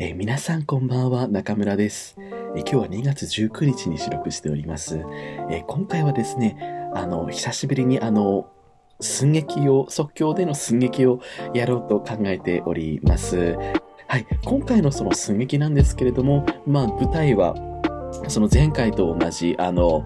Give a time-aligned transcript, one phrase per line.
[0.00, 4.98] えー皆さんこんばんは、中村です、えー今日は2月19日に収録しております。
[5.50, 6.56] えー今回はですね、
[6.94, 8.48] あの、久しぶりにあの、
[9.00, 11.20] 寸劇を、即興での寸劇を
[11.52, 13.56] やろうと考えております。
[14.06, 17.56] はい、今回のその寸劇なんですけれども、まあ舞台は、
[18.28, 20.04] その前回と同じ、あの、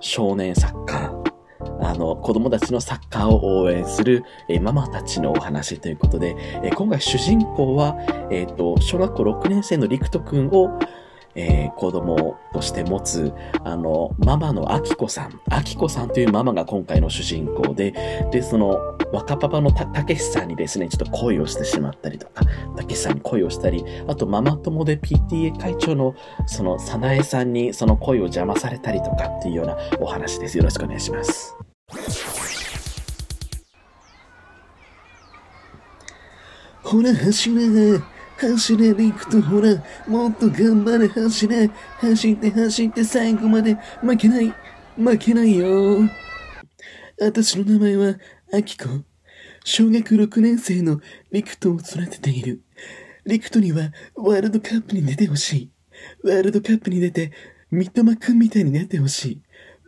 [0.00, 1.19] 少年サッカー、
[1.82, 7.96] あの、子供たちのサッカーを応援する、えーママたちのお話ということで、えー今回主人公は、
[8.30, 10.78] えっ、と、小学校6年生の陸斗くんを、
[11.34, 13.32] えー子供として持つ、
[13.64, 15.40] あの、ママのあきこさん。
[15.48, 17.94] あきこさんというママが今回の主人公で、
[18.30, 18.76] で、その、
[19.12, 22.44] 若パパのたたけしさんにですね、ちょっと恋をしてしまったりとか、
[22.76, 26.14] たけしさんに恋をしたり、あとママ友で PTA 会長の、
[26.46, 30.58] その、さなえさんにその恋を邪魔されたりとかっていうようなお話です。
[30.58, 31.59] よろしくお願いします。
[36.90, 38.00] ほら走れ。
[38.36, 41.06] 走れリクとほらもっと頑張れ。
[41.06, 41.68] 走れ。
[42.00, 43.76] 走って走って最後まで。
[44.02, 44.52] 負けない。
[44.96, 46.00] 負けないよ。
[47.20, 48.16] 私の名前は
[48.52, 48.88] アキコ。
[49.62, 51.00] 小学6年生の
[51.30, 52.60] リクトを育てている。
[53.24, 55.70] リクトにはワールドカップに出てほしい。
[56.24, 57.30] ワールドカップに出て
[57.70, 59.42] 三笘くんみたいになってほしい。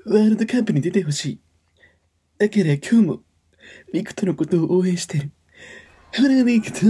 [0.07, 1.41] ワールドカップに出てほしい。
[2.39, 3.23] だから今日も
[3.93, 5.33] リクトのことを応援してる。
[6.15, 6.87] ほら、リクト、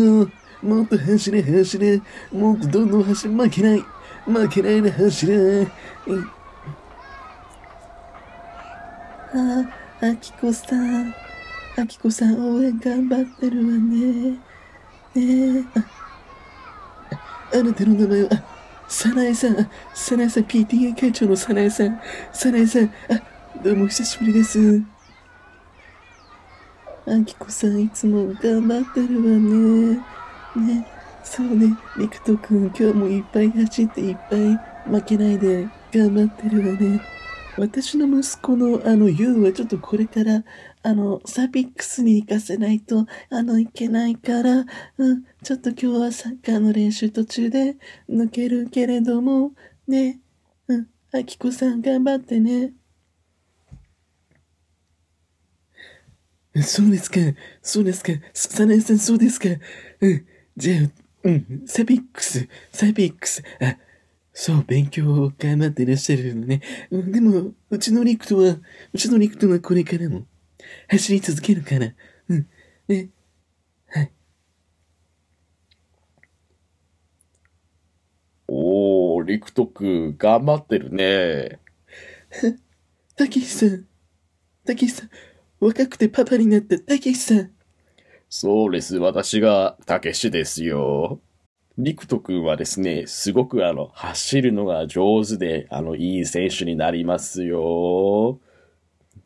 [0.67, 2.01] もっと走れ、走れ、
[2.33, 3.85] もっとどんどん走れ、負けない、
[4.27, 5.67] 負けないで走れ。
[9.35, 9.65] あ
[10.01, 11.15] あ、あきこさん、
[11.77, 14.31] あきこさん応援頑張ってるわね。
[15.15, 18.45] ねえ、あ、あなたの名前は、あ、
[18.89, 22.01] サナエさん、あサナエさん、PTA 会長のサナエさん、
[22.33, 22.91] サナエさん、あ、
[23.63, 24.92] どうも久しぶりです。
[27.05, 29.97] あきこさんいつも頑張ってるわね。
[30.55, 30.87] ね、
[31.25, 34.57] そうね、りくとくん今日もいっぱい走っていっぱい
[34.89, 37.01] 負けないで頑張ってるわね。
[37.57, 40.45] 私の息子のあの、ゆうはちょっとこれから、
[40.83, 44.65] あの、サピックスに行かせないと、あの、いけないから、
[44.99, 47.77] うん、ちょっと今日はサッカーの練習途中で
[48.09, 49.53] 抜けるけれども、
[49.89, 50.21] ね、
[50.69, 52.73] うん、あきこさん頑張ってね。
[56.61, 57.21] そうですか。
[57.63, 58.13] そうですか。
[58.35, 59.49] サナエさん、そうですか。
[60.01, 60.27] うん。
[60.57, 60.91] じゃあ、
[61.25, 61.63] うん。
[61.67, 63.43] SAPIX、SAPIX。
[63.61, 63.79] あ、
[64.35, 66.61] そう、勉強を頑張っていらっしゃるのね。
[66.91, 68.59] うん、でも、うちのリクトは、
[68.93, 70.27] うちのリクトはこれからも、
[70.89, 71.95] 走り続けるから。
[72.29, 72.47] うん。
[72.89, 73.11] ね。
[73.89, 74.13] はい。
[78.49, 81.59] おー、陸斗くん、頑張ってるね。
[83.17, 83.87] たけしさん。
[84.67, 85.11] たけしさん。
[85.63, 87.53] 若くてパパになったたけしさん。
[88.29, 88.97] そうです。
[88.97, 91.21] 私が、たけしですよ。
[91.79, 98.41] 陸斗くんはですね、すごくあの、走るのが上手で、あの、いい選手になりますよ。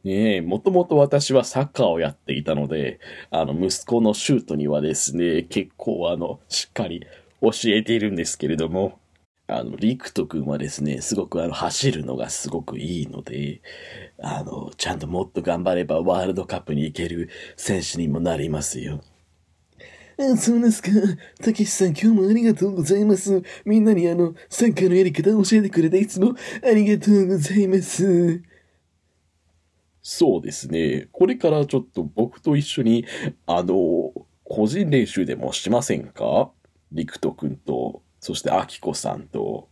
[0.04, 7.06] ねえ、もともと私はサッカーをやっていたので、あの、息子のシュートにはですね、結構あの、しっかり
[7.40, 8.98] 教えているんですけれども、
[9.48, 13.62] あの、陸斗くんはですね、すごくあの、走るのがすごくいいので、
[14.18, 19.02] あの、ちゃんともっと頑張ればワールドカップに行ける選手にもなりますよ。
[20.18, 20.90] あ、そうですか。
[21.42, 23.42] たけしさん、今日もありがとうございます。
[23.64, 26.34] みんなにあの、サッカーのやり方を教えてくれていつも
[26.64, 28.42] ありがとうございます。
[30.02, 31.08] そうですね。
[31.12, 33.04] これからちょっと僕と一緒に、
[33.46, 36.50] あの、個人練習でもしませんか？
[36.92, 39.68] 陸斗くんと、そしてあきこさんと。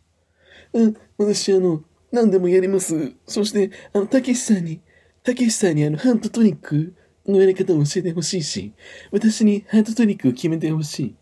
[0.73, 1.83] うん、私あの、
[2.13, 3.13] 何でもやります。
[3.27, 4.81] そして、あの、たけしさんに、
[5.23, 6.95] たけしさんにあの、ハントトニック
[7.27, 8.73] のやり方を教えてほしいし、
[9.11, 11.17] 私にハントトニックを決めてほしい。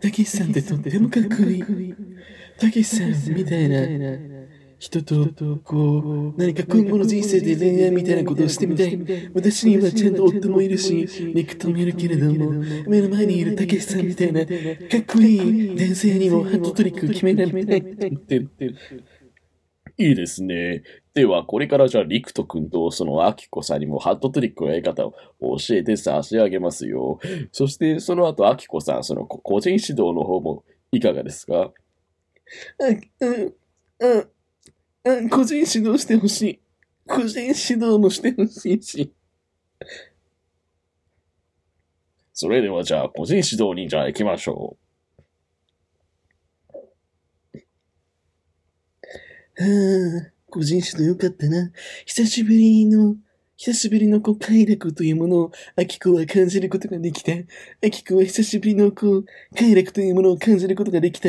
[0.00, 1.94] たけしさんってとってもかっこいい。
[2.58, 4.33] たけしさんみたいな
[4.84, 9.30] 人と、こう、何か今後の人生で恋愛みたいなことをしてみたい。
[9.32, 12.50] 私にはちゃんと夫もいるし、陸ともいるけれども、
[12.86, 18.76] 目の前にいるたけしさんみたいな、かっこいい男性にもハントトリックを決められたいって言ってる。
[19.96, 20.82] いいですね。
[21.14, 27.20] では、これからじゃあ、陸斗くんと、その、あきこさんにもハットトリックのやり方を教えて差し上げますよ。
[27.52, 31.72] そして、その後、あきこさん、その、こ個人指導の方も、いかがですか？
[32.80, 32.84] あ、
[34.00, 34.28] うん、
[35.04, 36.60] うん、個人指導してほしい。
[37.06, 39.12] 個人指導もしてほしいし。
[42.32, 44.84] それでは、じゃあ、個人指導に、じゃあ、行きましょう
[49.56, 51.70] はあ、個人指導よかったな。
[52.06, 53.16] 久しぶりの
[53.56, 57.32] 久しぶりのこう快楽というものを、アキコは感じることができた。
[57.32, 59.24] アキコは久しぶりのこう、
[59.56, 61.28] 快楽というものを感じることができた。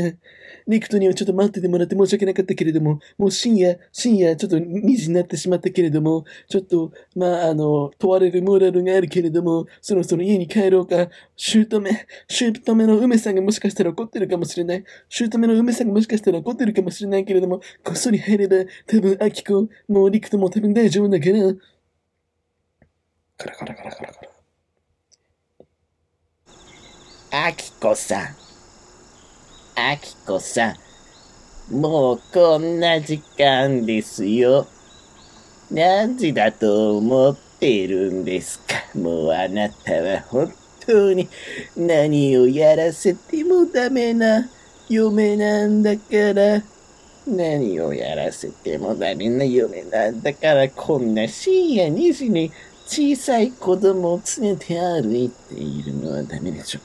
[0.67, 11.09] リクトにはちょっと待っててもらって申し訳なかったけれども、もう深夜、深夜ちょっと2時になってしまったけれども、ちょっと、まあ、あの、問われるモラルがあるけれども、そろそろ家に帰ろうか。
[11.35, 11.79] 姑、
[12.27, 14.83] 姑の梅さんがもしかしたら怒ってるかもしれない。
[15.09, 18.55] 姑の梅さんがもしかしたら怒ってるかもしれないけれども、こっそり入れば、
[18.87, 21.53] 多分、アキコ、もうリクトも多分大丈夫だから。
[23.37, 24.21] カラカラカラカラカ
[27.31, 27.47] ラ。
[27.47, 28.21] あきこさん。
[29.75, 30.75] あきこさん。
[31.77, 34.67] もうこんな時間ですよ。
[35.69, 38.75] 何時だと思ってるんですか？
[38.97, 40.53] もうあなたは本
[40.85, 41.27] 当に
[41.75, 44.47] 何をやらせてもダメな？
[44.87, 46.63] 嫁なんだから。
[47.27, 52.51] 何をやらせてもダメな嫁なんだからこんな深夜2時に
[52.87, 56.79] 小さい子供を連れて歩いているのはダメでしょ。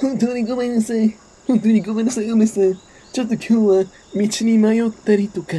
[0.00, 1.14] 本当にごめんなさい。
[1.46, 2.78] 本当にごめんなさい、梅さん。
[3.12, 3.84] ちょっと今日は
[4.14, 5.56] 道に迷ったりとか、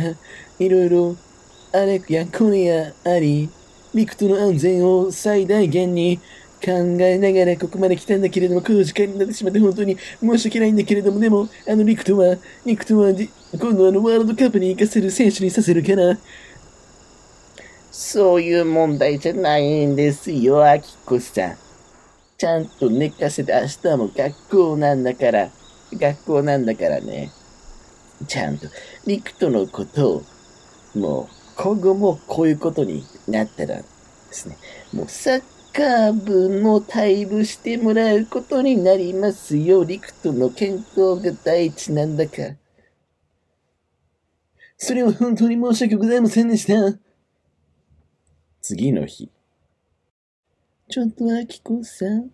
[0.59, 1.15] いろいろ、
[1.71, 3.50] あれやこれやあり、
[3.94, 6.18] リクトの安全を最大限に
[6.63, 16.18] 考えながらここまで来たんだけれども、この時間になってしまって本当に申し訳ないんだけれども、でも、あのリクトは、リクトは、今度あのワールドカップに行かせる選手にさせるから、
[17.91, 21.57] そういう問題じゃないんですよ、あきこさん。
[22.38, 25.50] ちゃんと寝かせて明日も学校なんだから、
[25.94, 27.31] 学校なんだからね。
[28.27, 28.68] ちゃんと、
[29.06, 30.24] リクトのことを、
[30.95, 33.83] もう、今後もこういうことになったらで
[34.31, 34.57] すね、
[34.94, 35.41] もうサッ
[35.74, 39.83] カー部も退部してもらうことになりますよ。
[39.83, 42.56] リクトの健康が第一なんだから。
[44.77, 47.09] それは本当に申し訳ございませんでした。
[48.69, 49.31] 次の日。
[50.89, 52.30] ちょっと、あきこさん。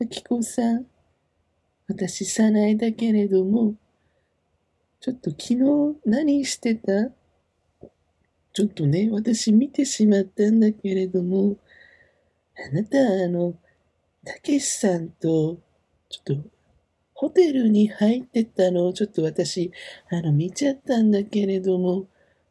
[0.00, 0.86] あきこさん。
[1.86, 3.76] 私、さないだけれども、
[4.98, 7.12] ちょっと昨日何してた？
[8.52, 11.56] ちょっとね、私見てしまったんだけれども、
[12.56, 13.54] あなた、あの、
[14.24, 15.58] たけしさんと、
[16.08, 16.50] ちょっと、
[17.14, 19.70] ホテルに入ってたのをちょっと私、
[20.10, 22.08] あの、見ちゃったんだけれども、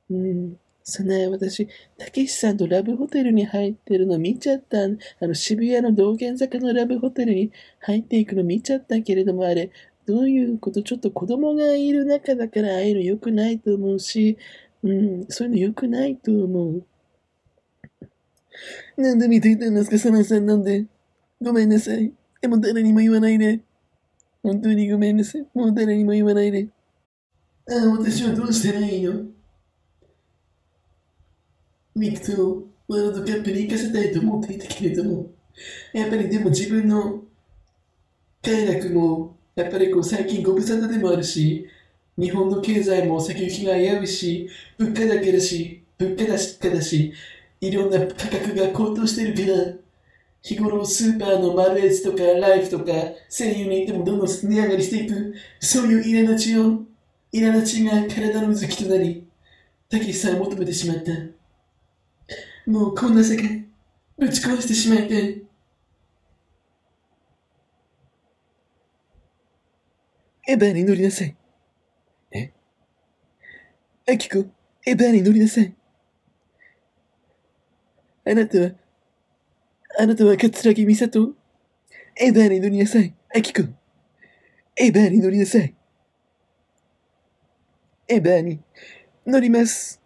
[0.09, 0.55] うん、
[0.91, 1.67] そない私、
[1.97, 4.77] たけしさんとラブホテルに入ってるの見ちゃった。
[4.83, 4.87] あ
[5.27, 9.71] の、渋谷の道玄坂のラブホテルに入っていくの見ちゃったけれども、あれ、
[10.05, 10.81] どういうこと？
[10.81, 14.37] ちょっと子供がいる中だからああいうの良くないと思うし、
[14.83, 16.83] うん、そういうの良くないと思う。
[18.97, 20.85] なんで見ていたんですか、サナさんなんで。
[21.41, 22.11] ごめんなさい。
[22.41, 23.61] でも誰にも言わないで。
[24.43, 25.45] 本当にごめんなさい。
[25.53, 26.67] もう誰にも言わないで。
[27.69, 29.13] ああ、私はどうしたらいいの？
[32.01, 35.29] ミクとワールドカップに行かせたいと思っていたけれども、
[35.93, 37.21] やっぱりでも自分の
[38.41, 41.67] 快楽も、やっぱりこう最近ご無沙汰でもあるし、
[42.17, 44.49] 日本の経済も先行きが危ういし、
[44.79, 47.13] 物価高だし、物価高だし、
[47.61, 49.73] いろんな価格が高騰してるから、
[50.41, 52.85] 日頃スーパーのマルエツとかライフとか
[53.29, 56.81] 声優に行ってもどんどん値上がりしていく、そういう苛立ちを、
[57.31, 59.27] 苛立ちが体のうずきとなり、
[59.87, 61.40] たけしさんを求めてしまった。
[62.65, 63.65] もうこんな世界、
[64.17, 65.41] ぶち壊してしまいたい。
[70.47, 71.35] エヴァに乗りなさい。
[72.31, 72.51] え？
[74.07, 74.39] アキコ、
[74.85, 75.73] エヴァに乗りなさい。
[78.25, 78.71] あなたは、
[79.99, 81.35] あなたは桂木美里。
[82.15, 83.13] エヴァに乗りなさい。
[83.35, 83.61] アキコ。
[84.75, 85.73] エヴァに乗りなさい。
[88.07, 88.59] エヴァに
[89.25, 90.01] 乗ります。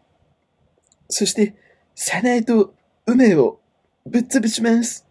[1.10, 1.56] そして、
[1.98, 2.74] サナエと
[3.06, 3.58] 梅を
[4.06, 5.06] ぶっ潰します。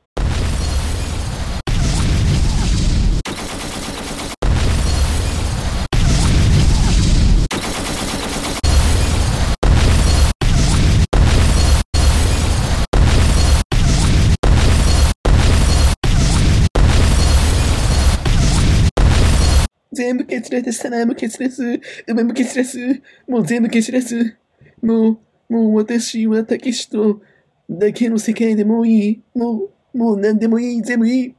[19.90, 22.78] 全部蹴散らす、サナエも蹴散らす、梅も蹴散らす、
[23.26, 24.36] もう全部蹴散らす。
[24.82, 27.20] もう、もう私はたけしと
[27.68, 29.22] だけの世界でもいい。
[29.34, 30.82] もう、もう何でもいい。
[30.82, 31.34] 全部いい。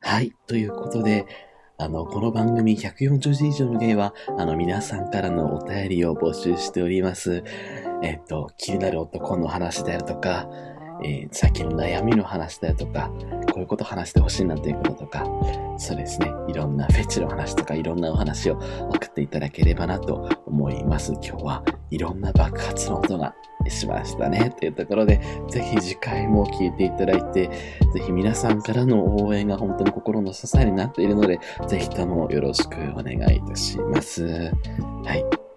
[0.00, 0.32] はい。
[0.46, 1.26] ということで、
[1.76, 7.42] あの、この番組140字以上のゲイは、あの、皆さんからのお便りを募集しております。
[8.02, 10.48] えっと、気になる男の話であるとか、
[11.02, 13.10] えー、さっきの悩みの話であるとか、
[13.50, 15.24] こういうこと話してほしいなということとか、
[15.78, 18.58] そうですね、いろんなフェチの話とかいろんなお話を
[18.90, 21.12] 送っていただければなと思います。
[21.14, 23.34] 今日はいろんな爆発の音が
[23.68, 24.54] しましたね。
[24.58, 27.48] というところで、ぜひ次回も聞いていただいて、
[27.92, 34.50] ぜひ皆さんからの応援が本当に心の支えになっているので、ぜひともよろしくお願いいたします。
[35.04, 35.49] はい。